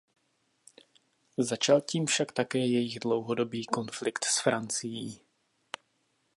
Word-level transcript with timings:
Začal 1.37 1.81
tím 1.81 2.05
však 2.05 2.31
také 2.31 2.57
jejich 2.59 2.99
dlouhodobý 2.99 3.65
konflikt 3.65 4.25
s 4.25 4.41
Francií. 4.43 5.21